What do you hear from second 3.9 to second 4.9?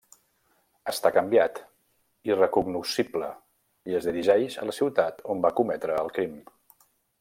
i es dirigeix a la